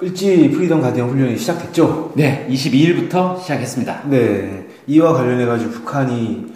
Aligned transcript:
을지 0.00 0.50
프리덤 0.50 0.80
가디언 0.80 1.10
훈련이 1.10 1.36
시작됐죠? 1.36 2.12
네, 2.14 2.46
22일부터 2.48 3.38
시작했습니다. 3.38 4.04
네, 4.06 4.66
이와 4.86 5.12
관련해 5.12 5.44
가지고 5.44 5.72
북한이 5.72 6.46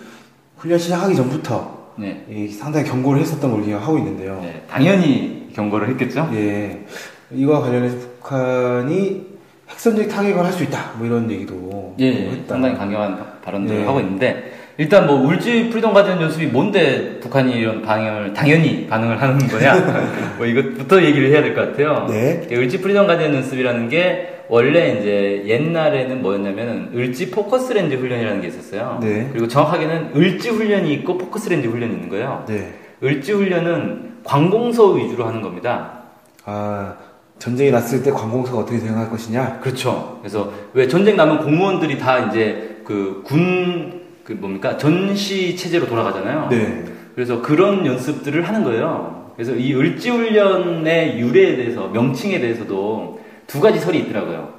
훈련 0.56 0.78
시작하기 0.78 1.14
전부터 1.14 1.92
네, 1.96 2.24
이 2.30 2.48
상당히 2.48 2.86
경고를 2.88 3.20
했었던 3.20 3.50
걸 3.50 3.62
기억하고 3.62 3.98
있는데요. 3.98 4.40
네, 4.42 4.62
당연히 4.66 5.50
경고를 5.54 5.90
했겠죠? 5.90 6.30
예, 6.32 6.86
이와 7.34 7.60
관련해서 7.60 7.98
북한이 7.98 9.26
핵선제 9.68 10.08
타격을 10.08 10.42
할 10.42 10.50
수 10.50 10.62
있다, 10.62 10.92
뭐 10.96 11.06
이런 11.06 11.30
얘기도 11.30 11.94
예, 11.98 12.30
했다. 12.30 12.54
상당히 12.54 12.78
강경한 12.78 13.40
발언들을 13.44 13.80
네. 13.80 13.86
하고 13.86 14.00
있는데 14.00 14.52
일단 14.76 15.06
뭐 15.06 15.16
을지 15.20 15.70
프리덤 15.70 15.92
가디언 15.94 16.20
연습이 16.20 16.46
뭔데 16.46 17.20
북한이 17.20 17.52
이런 17.52 17.82
반응을 17.82 18.32
당연히 18.34 18.86
반응을 18.88 19.22
하는 19.22 19.38
거냐? 19.46 19.74
뭐 20.36 20.46
이것부터 20.46 21.00
얘기를 21.02 21.30
해야 21.30 21.42
될 21.42 21.54
것 21.54 21.60
같아요. 21.70 22.06
네. 22.10 22.46
이 22.50 22.54
을지 22.54 22.80
프리덤 22.80 23.06
가디언 23.06 23.34
연습이라는 23.34 23.88
게 23.88 24.30
원래 24.48 24.98
이제 24.98 25.44
옛날에는 25.46 26.20
뭐였냐면은 26.22 26.90
을지 26.94 27.30
포커스 27.30 27.72
렌즈 27.72 27.94
훈련이라는 27.94 28.40
게 28.40 28.48
있었어요. 28.48 28.98
네. 29.00 29.28
그리고 29.32 29.46
정확하게는 29.46 30.10
을지 30.16 30.50
훈련이 30.50 30.92
있고 30.94 31.18
포커스 31.18 31.48
렌즈 31.50 31.68
훈련이 31.68 31.94
있는 31.94 32.08
거예요. 32.08 32.44
네, 32.48 32.74
을지 33.02 33.32
훈련은 33.32 34.14
관공서 34.24 34.90
위주로 34.92 35.24
하는 35.24 35.40
겁니다. 35.40 36.00
아 36.44 36.94
전쟁이 37.38 37.70
났을 37.70 38.02
때 38.02 38.10
관공서가 38.10 38.58
어떻게 38.62 38.78
대응할 38.80 39.08
것이냐? 39.08 39.60
그렇죠. 39.60 40.18
그래서 40.20 40.52
왜 40.72 40.88
전쟁 40.88 41.16
나면 41.16 41.38
공무원들이 41.38 41.96
다 41.98 42.18
이제 42.26 42.80
그 42.84 43.22
군 43.24 44.02
그 44.24 44.32
뭡니까 44.32 44.76
전시 44.78 45.54
체제로 45.56 45.86
돌아가잖아요. 45.86 46.48
네, 46.50 46.84
그래서 47.14 47.42
그런 47.42 47.84
연습들을 47.86 48.46
하는 48.48 48.64
거예요. 48.64 49.32
그래서 49.36 49.52
이 49.54 49.74
을지 49.74 50.10
훈련의 50.10 51.20
유래에 51.20 51.56
대해서 51.56 51.88
명칭에 51.88 52.40
대해서도 52.40 53.20
두 53.46 53.60
가지 53.60 53.78
설이 53.78 53.98
있더라고요. 54.00 54.54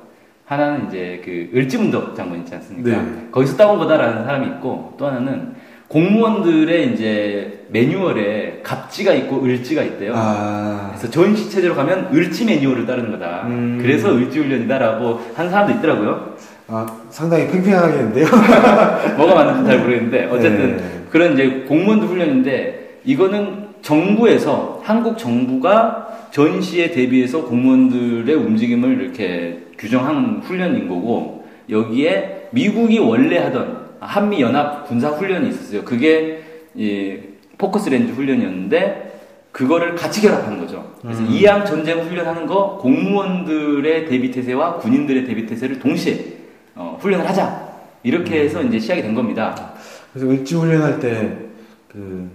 하나는 0.45 0.87
이제 0.87 1.21
그 1.25 1.49
을지문덕 1.57 2.15
장군 2.15 2.39
있지 2.41 2.53
않습니까? 2.53 3.01
네. 3.01 3.27
거기서 3.31 3.57
따온 3.57 3.79
거다라는 3.79 4.25
사람이 4.25 4.47
있고 4.47 4.93
또 4.97 5.07
하나는 5.07 5.55
공무원들의 5.87 6.93
이제 6.93 7.65
매뉴얼에 7.69 8.61
갑지가 8.63 9.13
있고 9.13 9.43
을지가 9.43 9.81
있대요. 9.83 10.13
아, 10.15 10.89
그래서 10.89 11.09
전시 11.09 11.49
체제로 11.49 11.75
가면 11.75 12.09
을지 12.13 12.45
매뉴얼을 12.45 12.85
따르는 12.85 13.11
거다. 13.11 13.43
음. 13.47 13.79
그래서 13.81 14.15
을지 14.15 14.39
훈련이다라고 14.39 15.21
한 15.35 15.49
사람도 15.49 15.79
있더라고요. 15.79 16.35
아 16.67 16.85
상당히 17.09 17.47
팽팽하겠는데요? 17.47 18.25
뭐가 19.17 19.35
맞는지 19.35 19.69
잘 19.69 19.79
모르겠는데 19.79 20.25
어쨌든 20.25 20.77
네. 20.77 21.03
그런 21.11 21.33
이제 21.33 21.65
공무원들 21.67 22.07
훈련인데 22.07 23.01
이거는 23.05 23.65
정부에서 23.81 24.81
한국 24.83 25.17
정부가 25.17 26.29
전시에 26.31 26.89
대비해서 26.89 27.45
공무원들의 27.45 28.35
움직임을 28.35 28.99
이렇게 28.99 29.59
규정하는 29.77 30.39
훈련인 30.41 30.89
거고 30.89 31.45
여기에 31.69 32.49
미국이 32.51 32.97
원래 32.97 33.37
하던 33.37 33.85
한미 33.99 34.41
연합 34.41 34.87
군사 34.87 35.09
훈련이 35.09 35.49
있었어요. 35.49 35.83
그게 35.83 36.41
이 36.73 37.17
포커스 37.57 37.89
렌즈 37.89 38.11
훈련이었는데 38.13 39.13
그거를 39.51 39.95
같이 39.95 40.21
결합한 40.21 40.59
거죠. 40.59 40.93
그래서 41.01 41.21
음. 41.21 41.27
이항 41.29 41.63
전쟁 41.63 42.01
훈련하는 42.01 42.45
거 42.47 42.77
공무원들의 42.81 44.07
대비 44.07 44.31
태세와 44.31 44.77
군인들의 44.79 45.25
대비 45.25 45.45
태세를 45.45 45.79
동시에 45.79 46.35
어, 46.75 46.97
훈련을 46.99 47.27
하자 47.27 47.65
이렇게 48.03 48.41
해서 48.41 48.61
이제 48.61 48.77
시작이 48.79 49.01
된 49.01 49.15
겁니다. 49.15 49.73
그래서 50.13 50.29
을지 50.29 50.55
훈련할 50.55 50.99
때그 50.99 52.29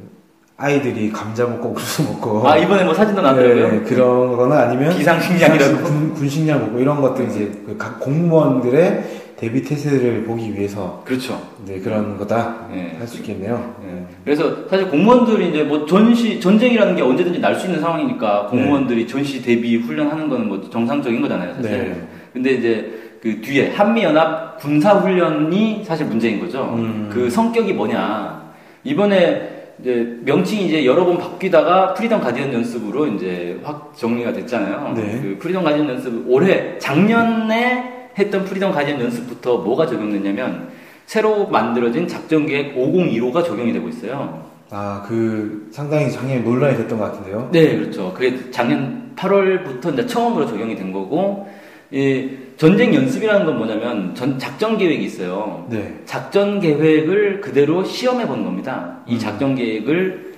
아이들이 0.56 1.10
감자 1.10 1.46
먹고 1.46 1.70
옥수수 1.70 2.02
먹고 2.10 2.46
아 2.48 2.56
이번에 2.56 2.84
뭐 2.84 2.92
사진도 2.92 3.22
나왔더라고요. 3.22 3.70
네, 3.70 3.80
그런 3.80 4.36
거나 4.36 4.60
아니면 4.62 4.96
비상식량이라고. 4.96 5.82
군, 5.84 6.14
군식량 6.14 6.60
먹고 6.66 6.80
이런 6.80 7.00
것들 7.00 7.28
이제 7.28 7.50
그각 7.66 8.00
공무원들의 8.00 9.20
대비 9.36 9.62
태세를 9.62 10.24
보기 10.24 10.54
위해서 10.54 11.02
그렇죠. 11.06 11.40
네, 11.64 11.80
그런 11.80 12.18
거다 12.18 12.66
네. 12.70 12.94
할수 12.98 13.18
있겠네요. 13.18 13.74
예. 13.86 14.04
그래서 14.22 14.68
사실 14.68 14.90
공무원들이 14.90 15.48
이제 15.48 15.62
뭐 15.62 15.86
전시 15.86 16.38
전쟁이라는 16.38 16.94
게 16.94 17.00
언제든지 17.00 17.38
날 17.40 17.54
수 17.58 17.66
있는 17.66 17.80
상황이니까 17.80 18.48
공무원들이 18.48 19.06
전시 19.06 19.40
대비 19.40 19.76
훈련하는 19.76 20.28
거는 20.28 20.46
뭐 20.48 20.68
정상적인 20.68 21.22
거잖아요, 21.22 21.54
사실. 21.54 21.70
네. 21.70 22.08
근데 22.34 22.50
이제 22.52 22.99
그 23.22 23.40
뒤에 23.40 23.72
한미 23.74 24.02
연합 24.02 24.58
군사 24.58 24.94
훈련이 24.94 25.84
사실 25.84 26.06
문제인 26.06 26.40
거죠. 26.40 26.74
음. 26.76 27.10
그 27.12 27.28
성격이 27.28 27.74
뭐냐? 27.74 28.50
이번에 28.84 29.74
이제 29.80 30.18
명칭이 30.24 30.66
이제 30.66 30.86
여러 30.86 31.04
번 31.04 31.18
바뀌다가 31.18 31.94
프리덤 31.94 32.20
가디언 32.20 32.52
연습으로 32.52 33.06
이제 33.08 33.58
확 33.62 33.94
정리가 33.96 34.32
됐잖아요. 34.32 34.94
네. 34.94 35.20
그 35.22 35.36
프리덤 35.38 35.64
가디언 35.64 35.88
연습 35.88 36.24
올해 36.28 36.78
작년에 36.78 38.10
했던 38.18 38.44
프리덤 38.44 38.72
가디언 38.72 39.00
연습부터 39.00 39.58
뭐가 39.58 39.86
적용됐냐면 39.86 40.68
새로 41.06 41.46
만들어진 41.46 42.06
작전 42.06 42.46
계획 42.46 42.76
5015가 42.76 43.44
적용이 43.44 43.72
되고 43.72 43.88
있어요. 43.88 44.48
아, 44.70 45.04
그 45.06 45.68
상당히 45.72 46.10
작년에 46.10 46.40
논란이 46.40 46.76
됐던 46.76 46.98
것 46.98 47.04
같은데요. 47.06 47.48
네, 47.52 47.76
그렇죠. 47.76 48.12
그게 48.14 48.50
작년 48.50 49.12
8월부터 49.16 49.92
이제 49.92 50.06
처음으로 50.06 50.46
적용이 50.46 50.76
된 50.76 50.92
거고, 50.92 51.48
이 51.92 52.28
전쟁 52.56 52.94
연습이라는 52.94 53.46
건 53.46 53.58
뭐냐면 53.58 54.14
전 54.14 54.38
작전 54.38 54.78
계획이 54.78 55.04
있어요. 55.04 55.66
네. 55.70 55.94
작전 56.04 56.60
계획을 56.60 57.40
그대로 57.40 57.84
시험해 57.84 58.26
보는 58.26 58.44
겁니다. 58.44 58.98
이 59.06 59.14
음. 59.14 59.18
작전 59.18 59.54
계획을 59.54 60.34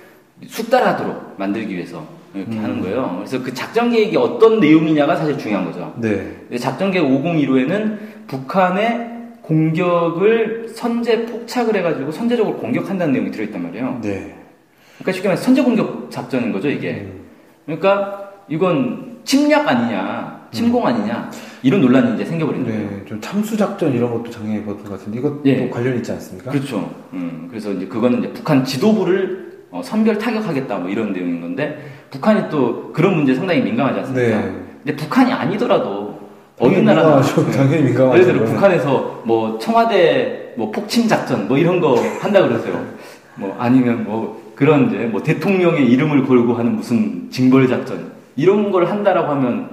숙달하도록 0.47 1.35
만들기 1.37 1.75
위해서 1.75 2.05
이렇게 2.33 2.57
음. 2.57 2.63
하는 2.63 2.81
거예요. 2.81 3.15
그래서 3.17 3.43
그 3.43 3.53
작전 3.53 3.91
계획이 3.91 4.17
어떤 4.17 4.59
내용이냐가 4.59 5.15
사실 5.15 5.37
중요한 5.37 5.65
거죠. 5.65 5.93
네. 5.97 6.35
작전 6.59 6.91
계획 6.91 7.05
5015에는 7.05 7.97
북한의 8.27 9.11
공격을 9.43 10.69
선제 10.73 11.25
폭착을 11.25 11.75
해가지고 11.75 12.11
선제적으로 12.11 12.57
공격한다는 12.57 13.13
내용이 13.13 13.29
들어있단 13.29 13.61
말이에요. 13.61 13.99
네. 14.01 14.33
그러니까 14.97 15.11
쉽게 15.11 15.27
말해 15.27 15.39
선제 15.39 15.61
공격 15.61 16.09
작전인 16.09 16.51
거죠 16.51 16.69
이게. 16.69 17.01
음. 17.01 17.25
그러니까 17.65 18.31
이건 18.47 19.19
침략 19.23 19.67
아니냐, 19.67 20.32
침공 20.53 20.85
아니냐 20.85 21.29
이런 21.63 21.81
논란이 21.81 22.15
이제 22.15 22.25
생겨버린 22.25 22.63
거예요. 22.63 22.79
네, 22.79 23.05
좀 23.05 23.19
참수 23.19 23.57
작전 23.57 23.93
이런 23.93 24.11
것도 24.11 24.29
작년에 24.29 24.63
봤던 24.63 24.83
것 24.83 24.91
같은데 24.91 25.19
이것도 25.19 25.41
예. 25.45 25.69
관련 25.69 25.97
있지 25.97 26.11
않습니까? 26.11 26.51
그렇죠. 26.51 26.93
음, 27.13 27.47
그래서 27.49 27.71
이제 27.71 27.87
그거는 27.87 28.19
이제 28.19 28.33
북한 28.33 28.63
지도부를 28.63 29.43
어, 29.71 29.81
선별 29.83 30.17
타격하겠다 30.17 30.77
뭐 30.77 30.89
이런 30.89 31.11
내용인 31.11 31.41
건데 31.41 31.83
북한이 32.11 32.49
또 32.49 32.91
그런 32.93 33.15
문제 33.15 33.31
에 33.31 33.35
상당히 33.35 33.61
민감하지 33.61 33.99
않습니까? 33.99 34.41
네. 34.41 34.51
근데 34.83 34.95
북한이 34.95 35.33
아니더라도 35.33 36.19
어느 36.59 36.77
나라나 36.77 37.15
민감하죠. 37.15 37.51
당연히 37.51 37.83
민감하죠. 37.83 38.21
예를 38.21 38.33
들어 38.33 38.45
북한에서 38.45 39.23
뭐 39.25 39.57
청와대 39.57 40.53
뭐 40.55 40.71
폭침 40.71 41.07
작전 41.07 41.47
뭐 41.47 41.57
이런 41.57 41.79
거 41.79 41.95
한다 42.19 42.41
그러세요. 42.41 42.85
뭐 43.35 43.55
아니면 43.57 44.03
뭐 44.03 44.53
그런 44.55 44.87
이제 44.87 45.05
뭐 45.05 45.23
대통령의 45.23 45.89
이름을 45.89 46.25
걸고 46.25 46.53
하는 46.53 46.75
무슨 46.75 47.29
징벌 47.31 47.67
작전 47.67 48.11
이런 48.35 48.71
걸 48.71 48.85
한다라고 48.85 49.31
하면 49.31 49.69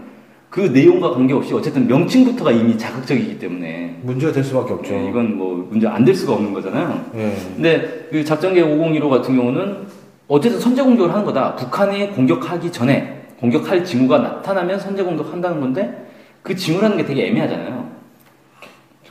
그 0.50 0.60
내용과 0.60 1.12
관계없이 1.12 1.54
어쨌든 1.54 1.86
명칭부터가 1.86 2.50
이미 2.50 2.76
자극적이기 2.76 3.38
때문에 3.38 4.00
문제가 4.02 4.32
될 4.32 4.42
수밖에 4.42 4.72
없죠. 4.72 4.92
예, 4.92 5.08
이건 5.08 5.36
뭐 5.36 5.66
문제 5.70 5.86
안 5.86 6.04
될 6.04 6.12
수가 6.14 6.32
없는 6.34 6.52
거잖아요. 6.52 7.04
예. 7.14 7.36
근데 7.54 8.08
그 8.10 8.24
작전계 8.24 8.60
5015 8.62 9.08
같은 9.08 9.36
경우는 9.36 9.86
어쨌든 10.26 10.58
선제 10.58 10.82
공격을 10.82 11.12
하는 11.12 11.24
거다. 11.24 11.54
북한이 11.54 12.10
공격하기 12.10 12.72
전에 12.72 13.28
공격할 13.38 13.84
징후가 13.84 14.18
나타나면 14.18 14.80
선제 14.80 15.04
공격한다는 15.04 15.60
건데 15.60 16.10
그 16.42 16.54
징후라는 16.56 16.96
게 16.96 17.04
되게 17.04 17.28
애매하잖아요. 17.28 17.88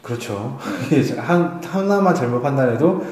그렇죠. 0.02 0.58
이게 0.92 1.14
한, 1.20 1.62
하나만 1.64 2.16
잘못 2.16 2.42
판단해도 2.42 3.06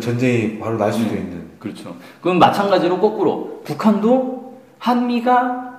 전쟁이 0.00 0.58
바로 0.58 0.78
날 0.78 0.92
수도 0.92 1.12
음. 1.12 1.18
있는. 1.18 1.42
그렇죠. 1.58 1.94
그럼 2.22 2.38
마찬가지로 2.38 2.98
거꾸로 3.00 3.60
북한도 3.64 4.54
한미가 4.78 5.69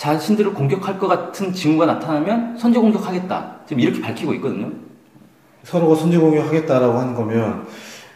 자신들을 0.00 0.54
공격할 0.54 0.98
것 0.98 1.08
같은 1.08 1.52
징후가 1.52 1.84
나타나면 1.84 2.56
선제 2.56 2.80
공격하겠다. 2.80 3.56
지금 3.66 3.80
이렇게 3.82 4.00
밝히고 4.00 4.32
있거든요. 4.34 4.70
서로가 5.62 5.94
선제 5.94 6.16
공격 6.16 6.46
하겠다라고 6.46 6.98
하는 6.98 7.14
거면, 7.14 7.66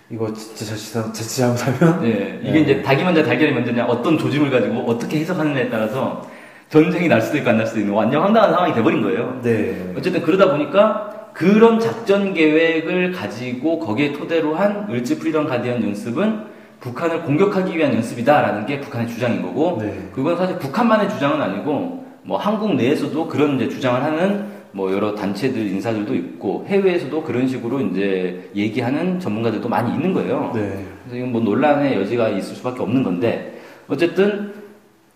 이거 0.08 0.32
진짜 0.32 0.64
자칫, 0.64 0.94
자칫 1.12 1.40
잘못하면, 1.40 2.00
네, 2.00 2.40
이게 2.42 2.52
네. 2.52 2.60
이제 2.60 2.82
닭이 2.82 3.04
먼저 3.04 3.22
달걀이 3.22 3.52
먼저냐 3.52 3.84
어떤 3.84 4.16
조짐을 4.16 4.50
가지고 4.50 4.78
어떻게 4.86 5.18
해석하느냐에 5.20 5.68
따라서 5.68 6.26
전쟁이 6.70 7.06
날 7.06 7.20
수도 7.20 7.36
있고 7.36 7.50
안 7.50 7.58
날 7.58 7.66
수도 7.66 7.80
있는 7.80 7.92
완전 7.92 8.22
황당한 8.22 8.50
상황이 8.52 8.72
돼버린 8.72 9.02
거예요. 9.02 9.38
네. 9.42 9.92
어쨌든 9.94 10.22
그러다 10.22 10.52
보니까 10.52 11.28
그런 11.34 11.78
작전 11.78 12.32
계획을 12.32 13.12
가지고 13.12 13.78
거기에 13.78 14.14
토대로 14.14 14.54
한 14.54 14.88
을지 14.90 15.18
프리덤 15.18 15.46
가디언 15.46 15.82
연습은 15.82 16.53
북한을 16.84 17.22
공격하기 17.22 17.76
위한 17.76 17.94
연습이다라는 17.94 18.66
게 18.66 18.78
북한의 18.78 19.08
주장인 19.08 19.40
거고 19.40 19.78
네. 19.80 20.10
그건 20.14 20.36
사실 20.36 20.58
북한만의 20.58 21.08
주장은 21.08 21.40
아니고 21.40 22.04
뭐 22.22 22.36
한국 22.36 22.74
내에서도 22.74 23.26
그런 23.26 23.56
이제 23.56 23.70
주장을 23.70 24.02
하는 24.02 24.44
뭐 24.72 24.92
여러 24.92 25.14
단체들 25.14 25.66
인사들도 25.66 26.14
있고 26.14 26.66
해외에서도 26.68 27.22
그런 27.22 27.48
식으로 27.48 27.80
이제 27.80 28.50
얘기하는 28.54 29.18
전문가들도 29.18 29.66
많이 29.68 29.94
있는 29.94 30.12
거예요. 30.12 30.50
네. 30.54 30.84
그래서 31.04 31.16
이건 31.16 31.32
뭐 31.32 31.40
논란의 31.40 31.94
여지가 31.96 32.28
있을 32.30 32.54
수밖에 32.56 32.82
없는 32.82 33.02
건데 33.02 33.62
어쨌든 33.88 34.52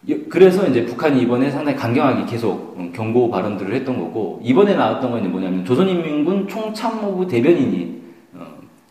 여- 0.08 0.16
그래서 0.30 0.66
이제 0.68 0.86
북한이 0.86 1.20
이번에 1.20 1.50
상당히 1.50 1.76
강경하게 1.76 2.24
계속 2.24 2.76
음, 2.78 2.92
경고 2.94 3.30
발언들을 3.30 3.74
했던 3.74 3.98
거고 3.98 4.40
이번에 4.42 4.74
나왔던 4.74 5.10
건 5.10 5.30
뭐냐면 5.30 5.64
조선인민군 5.66 6.48
총참모부 6.48 7.26
대변인이 7.26 8.00
어, 8.34 8.46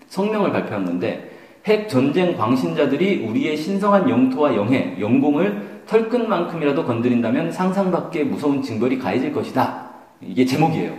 성명을 0.10 0.52
발표한 0.52 0.86
건데 0.86 1.32
핵 1.68 1.90
전쟁 1.90 2.38
광신자들이 2.38 3.26
우리의 3.28 3.58
신성한 3.58 4.10
영토와 4.10 4.56
영해 4.56 4.96
영공을 5.00 5.82
털끝만큼이라도 5.86 6.86
건드린다면 6.86 7.52
상상밖에 7.52 8.24
무서운 8.24 8.62
징벌이 8.62 8.98
가해질 8.98 9.34
것이다. 9.34 9.90
이게 10.22 10.46
제목이에요. 10.46 10.94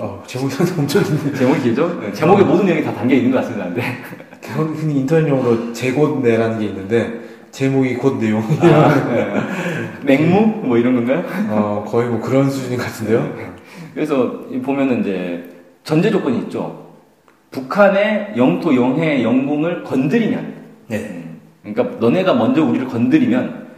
어, 0.00 0.22
제목이 0.26 0.54
엄청 0.78 1.02
있는데. 1.02 1.38
제목이 1.38 1.60
길죠? 1.60 2.00
네, 2.00 2.12
제목에 2.12 2.42
모든 2.42 2.64
내용이 2.64 2.82
다 2.82 2.94
담겨 2.94 3.14
있는 3.14 3.30
것 3.30 3.38
같습니다. 3.38 3.66
근데 3.66 3.82
흔히 4.80 5.00
인터넷 5.00 5.28
용어로 5.28 5.74
제곳내라는 5.74 6.58
게 6.58 6.66
있는데, 6.66 7.20
제목이 7.50 7.94
곧 7.96 8.18
내용이에요. 8.18 8.58
네. 9.12 9.34
맹무 10.02 10.66
뭐 10.66 10.78
이런 10.78 10.94
건가요? 10.94 11.22
어, 11.50 11.84
거의 11.86 12.08
뭐 12.08 12.20
그런 12.20 12.48
수준 12.48 12.78
같은데요? 12.78 13.34
그래서 13.92 14.46
이 14.50 14.58
보면은 14.60 15.00
이제 15.00 15.44
전제 15.84 16.10
조건이 16.10 16.38
있죠. 16.38 16.89
북한의 17.50 18.34
영토, 18.36 18.74
영해, 18.74 19.22
영공을 19.22 19.82
건드리면, 19.82 20.54
네. 20.88 21.24
그러니까 21.62 21.98
너네가 21.98 22.34
먼저 22.34 22.64
우리를 22.64 22.86
건드리면 22.86 23.68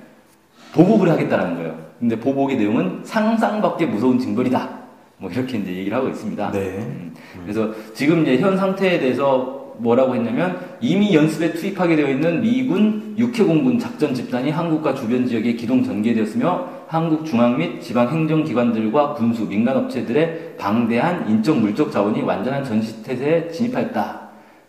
보복을 0.75 1.11
하겠다라는 1.11 1.57
거예요. 1.57 1.83
근데 1.99 2.19
보복의 2.19 2.57
내용은 2.57 3.01
상상밖에 3.05 3.87
무서운 3.87 4.19
징벌이다. 4.19 4.83
뭐 5.19 5.31
이렇게 5.31 5.59
이제 5.59 5.73
얘기를 5.73 5.97
하고 5.97 6.09
있습니다. 6.09 6.51
네. 6.51 6.61
음, 6.79 7.15
그래서 7.43 7.71
지금 7.95 8.23
이제 8.23 8.39
현 8.39 8.57
상태에 8.57 8.99
대해서 8.99 9.62
뭐라고 9.79 10.15
했냐면 10.15 10.59
이미 10.81 11.15
연습에 11.15 11.53
투입하게 11.53 11.97
되어 11.97 12.09
있는 12.09 12.41
미군 12.41 13.15
육해공군 13.19 13.79
작전 13.79 14.15
집단이 14.15 14.51
한국과 14.51 14.95
주변 14.95 15.27
지역에 15.27 15.55
기동 15.55 15.83
전개되었으며 15.83 16.83
한국 16.89 17.25
중앙 17.25 17.57
및 17.57 17.81
지방 17.81 18.09
행정기관들과 18.09 19.15
군수 19.15 19.47
민간 19.47 19.77
업체들의 19.77 20.57
방대한 20.59 21.29
인적 21.29 21.59
물적 21.59 21.91
자원이 21.91 22.23
완전한 22.23 22.65
전시 22.65 23.03
태세에 23.03 23.49
진입하였다. 23.49 24.21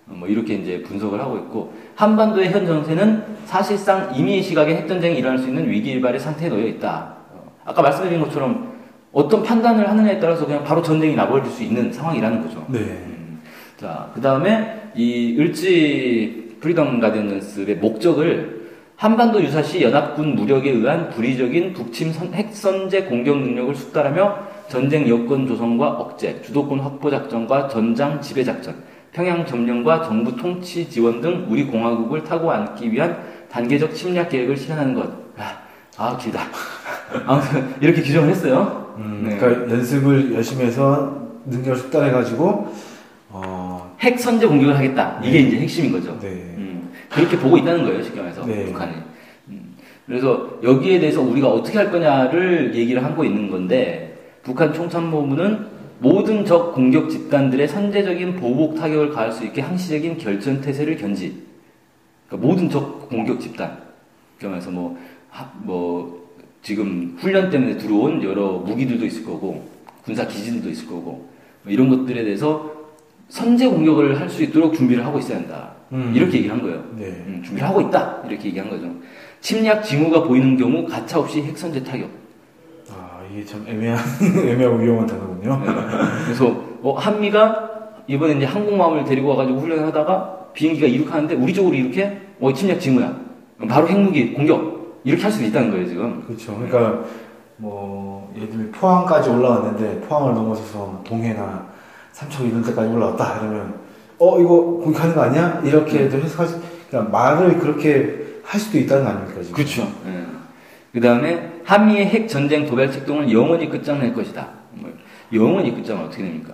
어, 0.10 0.14
뭐 0.16 0.28
이렇게 0.28 0.56
이제 0.56 0.82
분석을 0.84 1.20
하고 1.20 1.38
있고 1.38 1.74
한반도의 1.96 2.52
현 2.52 2.66
정세는 2.66 3.24
사실상 3.46 4.14
임의의 4.16 4.42
시각에 4.42 4.76
핵전쟁이 4.76 5.18
일어날 5.18 5.38
수 5.38 5.48
있는 5.48 5.70
위기 5.70 5.92
일발의 5.92 6.20
상태에 6.20 6.50
놓여 6.50 6.66
있다. 6.66 7.16
어, 7.34 7.52
아까 7.66 7.82
말씀드린 7.82 8.22
것처럼 8.22 8.74
어떤 9.12 9.44
판단을 9.44 9.90
하느냐에 9.90 10.20
따라서 10.20 10.46
그냥 10.46 10.64
바로 10.64 10.82
전쟁이 10.82 11.16
나버릴 11.16 11.46
수 11.46 11.64
있는 11.64 11.92
상황이라는 11.92 12.42
거죠. 12.42 12.66
네. 12.68 12.80
음, 12.80 13.42
자, 13.78 14.10
그 14.14 14.20
다음에 14.22 14.83
이 14.96 15.36
을지 15.40 16.58
프리덤 16.60 17.00
가디언스의 17.00 17.78
목적을 17.78 18.64
한반도 18.96 19.42
유사시 19.44 19.82
연합군 19.82 20.36
무력에 20.36 20.70
의한 20.72 21.10
불의적인 21.10 21.74
북침 21.74 22.14
선- 22.14 22.34
핵선제 22.34 23.04
공격 23.04 23.38
능력을 23.40 23.76
숙달하며 23.76 24.38
전쟁 24.70 25.08
여건 25.10 25.46
조성과 25.48 25.90
억제, 25.90 26.42
주도권 26.42 26.80
확보 26.80 27.10
작전과 27.10 27.68
전장 27.68 28.22
지배 28.22 28.44
작전, 28.44 28.76
평양 29.12 29.46
점령과 29.46 30.04
정부 30.04 30.36
통치 30.36 30.90
지원 30.90 31.22
등 31.22 31.48
우리 31.50 31.66
공화국을 31.66 32.24
타고 32.24 32.52
앉기 32.52 32.92
위한 32.92 33.18
단계적 33.52 33.94
침략 33.94 34.30
계획을 34.30 34.56
실현하는 34.56 34.94
것. 34.94 35.10
아, 35.38 35.60
아 35.98 36.18
길다. 36.18 36.42
아무튼 37.26 37.76
이렇게 37.82 38.02
규정을 38.02 38.30
했어요. 38.30 38.94
음, 38.98 39.26
네. 39.28 39.38
그러니까 39.38 39.70
연습을 39.74 40.34
열심히 40.34 40.66
해서 40.66 41.28
능력을 41.46 41.76
숙달해가지고, 41.76 42.46
어, 42.48 42.74
핵 44.04 44.20
선제 44.20 44.46
공격을 44.46 44.76
하겠다. 44.78 45.20
이게 45.24 45.40
이제 45.40 45.60
핵심인 45.60 45.94
거죠. 45.94 46.20
네. 46.20 46.28
음, 46.58 46.92
그렇게 47.10 47.38
보고 47.38 47.58
있다는 47.58 47.86
거예요, 47.86 48.04
말해서 48.16 48.46
네. 48.46 48.66
북한이. 48.66 48.92
음, 49.48 49.76
그래서 50.06 50.60
여기에 50.62 51.00
대해서 51.00 51.22
우리가 51.22 51.48
어떻게 51.50 51.78
할 51.78 51.90
거냐를 51.90 52.76
얘기를 52.76 53.02
하고 53.04 53.24
있는 53.24 53.50
건데 53.50 54.18
북한 54.44 54.74
총참모부는 54.74 55.72
모든 56.00 56.44
적 56.44 56.74
공격 56.74 57.10
집단들의 57.10 57.66
선제적인 57.66 58.36
보복 58.36 58.76
타격을 58.76 59.12
가할 59.12 59.32
수 59.32 59.46
있게 59.46 59.62
항시적인 59.62 60.18
결전 60.18 60.60
태세를 60.60 60.98
견지. 60.98 61.42
그러니까 62.28 62.46
모든 62.48 62.70
적 62.70 63.08
공격 63.08 63.40
집단. 63.40 63.78
그러면서 64.38 64.70
뭐, 64.70 64.98
하- 65.30 65.50
뭐 65.62 66.28
지금 66.62 67.16
훈련 67.20 67.50
때문에 67.50 67.78
들어온 67.78 68.22
여러 68.22 68.54
무기들도 68.58 69.06
있을 69.06 69.24
거고 69.24 69.66
군사 70.04 70.28
기지들도 70.28 70.70
있을 70.72 70.88
거고 70.88 71.30
뭐 71.64 71.72
이런 71.72 71.88
것들에 71.90 72.26
대해서 72.26 72.73
선제 73.34 73.68
공격을 73.68 74.20
할 74.22 74.30
수 74.30 74.44
있도록 74.44 74.76
준비를 74.76 75.04
하고 75.04 75.18
있어야 75.18 75.38
한다. 75.40 75.72
음. 75.92 76.12
이렇게 76.14 76.38
얘기를 76.38 76.56
한 76.56 76.62
거예요. 76.62 76.84
네. 76.96 77.06
음, 77.26 77.42
준비를 77.44 77.68
하고 77.68 77.82
있다. 77.82 78.20
이렇게 78.30 78.50
얘기한 78.50 78.70
거죠. 78.70 78.86
침략 79.42 79.84
징후가 79.84 80.22
보이는 80.26 80.56
경우 80.56 80.86
가차없이 80.86 81.42
핵선제 81.42 81.84
타격. 81.84 82.10
아, 82.92 83.22
이게 83.32 83.44
참 83.44 83.66
애매한, 83.68 83.98
애매하고 84.38 84.78
위험한 84.78 85.08
단어군요. 85.08 85.62
네. 85.66 85.72
그래서 86.26 86.64
어, 86.84 86.94
한미가 86.94 87.70
이번에 88.06 88.34
이제 88.34 88.46
항공모함을 88.46 89.04
데리고 89.04 89.30
와가지고 89.30 89.62
훈련을 89.62 89.88
하다가 89.88 90.50
비행기가 90.54 90.86
이륙하는데 90.86 91.34
우리 91.34 91.56
쪽으로 91.56 91.74
이렇게 91.74 92.22
어 92.40 92.54
침략 92.54 92.80
징후야. 92.80 93.18
바로 93.68 93.88
핵무기 93.88 94.34
공격 94.34 95.02
이렇게 95.04 95.24
할 95.24 95.32
수도 95.32 95.46
있다는 95.48 95.72
거예요 95.72 95.88
지금. 95.88 96.24
그렇죠. 96.28 96.56
그러니까, 96.56 97.04
뭐, 97.58 98.32
예를 98.36 98.50
들면 98.50 98.72
포항까지 98.72 99.30
올라왔는데, 99.30 100.02
포항을 100.02 100.34
넘어서서 100.36 101.02
동해나 101.04 101.73
삼척 102.14 102.46
이런 102.46 102.64
데까지 102.64 102.90
올라왔다. 102.90 103.40
이러면, 103.40 103.74
어, 104.20 104.40
이거 104.40 104.62
공격하는 104.84 105.16
거 105.16 105.22
아니야? 105.24 105.62
이렇게 105.66 106.08
도 106.08 106.18
해석할 106.18 106.48
수, 106.48 106.62
그러니까 106.90 107.12
말을 107.12 107.60
그렇게 107.60 108.24
할 108.44 108.60
수도 108.60 108.78
있다는 108.78 109.04
거 109.04 109.10
아닙니까, 109.10 109.42
지금? 109.42 109.56
그렇죠. 109.56 109.88
그 110.94 111.02
다음에 111.02 111.52
한미의 111.66 112.06
핵 112.06 112.28
전쟁 112.28 112.68
도발 112.68 112.92
책동을 112.92 113.32
영원히 113.32 113.68
끝장낼 113.68 114.14
것이다. 114.14 114.48
뭐, 114.74 114.92
영원히 115.34 115.74
끝장은 115.74 116.06
어떻게 116.06 116.24
됩니까? 116.24 116.54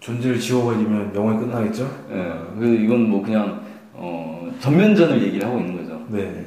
존재를 0.00 0.38
지워버리면 0.40 1.12
영원히 1.14 1.40
끝나겠죠? 1.40 1.90
예, 2.10 2.32
그래서 2.58 2.74
이건 2.74 3.10
뭐 3.10 3.22
그냥 3.22 3.60
어, 3.92 4.50
전면전을 4.60 5.22
얘기를 5.22 5.46
하고 5.46 5.58
있는 5.58 5.76
거죠. 5.76 6.00
네. 6.08 6.44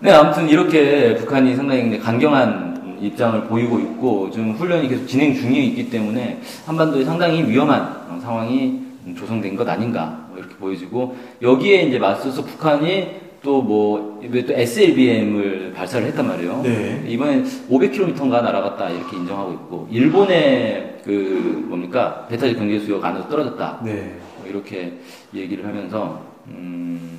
네, 0.00 0.12
아무튼 0.12 0.48
이렇게 0.48 1.14
북한이 1.16 1.54
상당히 1.56 1.98
강경한 1.98 2.73
입장을 3.04 3.44
보이고 3.44 3.78
있고 3.78 4.30
지금 4.30 4.52
훈련이 4.52 4.88
계속 4.88 5.06
진행 5.06 5.34
중에 5.34 5.58
있기 5.64 5.90
때문에 5.90 6.40
한반도에 6.66 7.04
상당히 7.04 7.42
위험한 7.48 7.82
어, 8.08 8.18
상황이 8.20 8.80
조성된 9.16 9.56
것 9.56 9.68
아닌가 9.68 10.26
뭐 10.30 10.38
이렇게 10.38 10.54
보여지고 10.56 11.16
여기에 11.42 11.82
이제 11.82 11.98
맞서서 11.98 12.44
북한이 12.44 13.24
또뭐 13.44 14.20
또 14.46 14.52
SLBM을 14.54 15.74
발사를 15.76 16.06
했단 16.06 16.26
말이에요. 16.26 16.62
네. 16.62 17.04
이번엔 17.06 17.44
500km인가 17.70 18.42
날아갔다 18.42 18.88
이렇게 18.88 19.16
인정하고 19.18 19.52
있고 19.52 19.88
일본의 19.90 21.00
그 21.04 21.66
뭡니까 21.68 22.26
배타적 22.28 22.56
경제 22.56 22.78
수역 22.80 23.08
안으로 23.08 23.28
떨어졌다. 23.28 23.80
네. 23.84 24.18
뭐 24.38 24.46
이렇게 24.48 24.94
얘기를 25.34 25.66
하면서 25.66 26.22
음, 26.48 27.18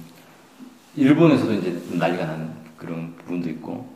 일본에서도 0.96 1.54
이제 1.54 1.72
좀 1.88 2.00
난리가 2.00 2.26
나는 2.26 2.50
그런 2.76 3.14
부분도 3.18 3.48
있고 3.50 3.72
어, 3.74 3.95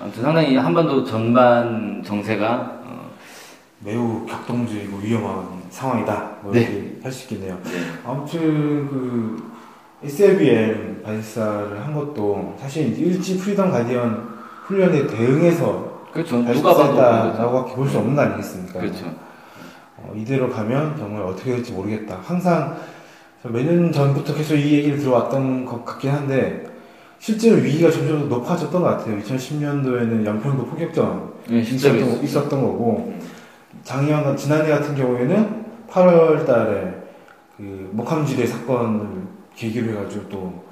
아무튼 0.00 0.22
상당히 0.22 0.56
한반도 0.56 1.04
전반 1.04 2.02
정세가 2.04 2.80
어, 2.84 3.10
매우 3.80 4.24
격동적이고 4.26 4.98
위험한 4.98 5.46
상황이다. 5.70 6.30
뭐 6.42 6.52
네. 6.52 6.60
이렇게 6.60 6.96
할수 7.02 7.24
있겠네요. 7.24 7.58
네. 7.64 7.70
아무튼 8.04 8.88
그 8.88 9.52
SLBM 10.04 11.02
발사를 11.04 11.84
한 11.84 11.94
것도 11.94 12.56
사실 12.58 12.96
을지 12.98 13.36
프리덤 13.38 13.70
가디언 13.70 14.28
훈련에 14.66 15.06
대응해서 15.06 15.98
그렇죠 16.12 16.36
누가 16.38 16.52
봐도 16.52 16.62
그런 16.62 16.94
거죠. 16.94 16.96
발사했다라고 16.96 17.64
볼수 17.74 17.98
없는 17.98 18.14
거 18.14 18.22
아니겠습니까? 18.22 18.80
그렇죠 18.80 19.06
어, 19.96 20.12
이대로 20.16 20.48
가면 20.48 20.96
정말 20.96 21.22
어떻게 21.22 21.50
될지 21.52 21.72
모르겠다. 21.72 22.18
항상 22.24 22.76
몇 23.42 23.62
년 23.64 23.92
전부터 23.92 24.34
계속 24.34 24.56
이 24.56 24.72
얘기를 24.74 24.98
들어왔던 24.98 25.64
것 25.64 25.84
같긴 25.84 26.10
한데 26.10 26.64
실제로 27.18 27.56
위기가 27.56 27.90
점점 27.90 28.28
더 28.28 28.36
높아졌던 28.36 28.80
것 28.80 28.88
같아요. 28.88 29.18
2010년도에는 29.20 30.24
연평도 30.24 30.66
포격전 30.66 31.32
네, 31.50 31.58
있었던. 31.60 32.22
있었던 32.22 32.60
거고 32.62 33.12
작년 33.82 34.22
같- 34.22 34.36
지난해 34.36 34.68
같은 34.70 34.94
경우에는 34.94 35.64
8월달에 35.90 36.94
그 37.56 37.90
목함지대 37.92 38.46
사건을 38.46 39.06
계기로 39.56 39.90
해가지고 39.92 40.28
또 40.28 40.64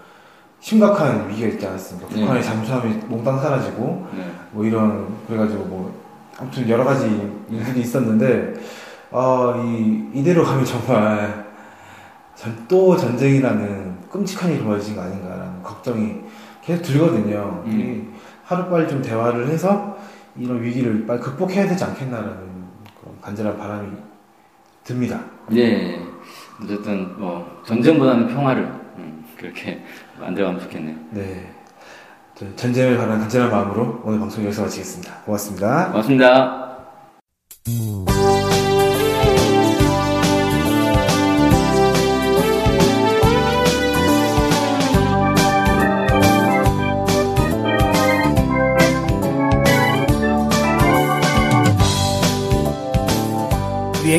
심각한 0.61 1.29
위기가 1.29 1.49
있지 1.49 1.67
않았습니까? 1.67 2.09
네. 2.15 2.21
북한의 2.21 2.43
잠수함이 2.43 2.95
몽땅 3.09 3.41
사라지고 3.41 4.07
네. 4.17 4.25
뭐 4.53 4.65
이런 4.65 5.09
그래가지고 5.27 5.65
뭐 5.65 5.95
아무튼 6.39 6.69
여러 6.69 6.85
가지 6.85 7.07
일들이 7.51 7.81
있었는데 7.81 8.55
아, 9.11 9.55
이 9.65 10.05
이대로 10.15 10.45
가면 10.45 10.65
정말 10.65 11.47
전- 12.37 12.65
또 12.69 12.97
전쟁이라는 12.97 13.97
끔찍한 14.11 14.53
일이 14.53 14.63
벌어진 14.63 14.95
거 14.95 15.03
아닌가라는 15.03 15.46
걱정이 15.67 16.21
계속 16.63 16.83
들거든요. 16.83 17.63
음. 17.67 17.81
이 17.81 18.17
하루빨리 18.45 18.89
좀 18.89 19.03
대화를 19.03 19.49
해서 19.49 19.97
이런 20.37 20.63
위기를 20.63 21.07
빨리 21.07 21.21
극복해야 21.21 21.69
되지 21.69 21.85
않겠나라는 21.85 22.37
그런 23.01 23.21
간절한 23.21 23.59
바람이 23.59 23.89
듭니다. 24.85 25.21
네. 25.49 26.01
어쨌든 26.63 27.19
뭐 27.19 27.63
전쟁보다는 27.67 28.29
평화를 28.29 28.63
음, 28.99 29.25
그렇게 29.37 29.83
만들어가면 30.19 30.61
좋겠네요. 30.63 30.97
네. 31.11 31.53
저 32.35 32.55
전쟁을 32.55 32.97
바라는 32.99 33.21
간절한 33.21 33.51
마음으로 33.51 34.03
오늘 34.05 34.19
방송 34.19 34.45
여기서 34.45 34.63
마치겠습니다. 34.63 35.23
고맙습니다. 35.25 35.89
고맙습니다. 35.89 36.67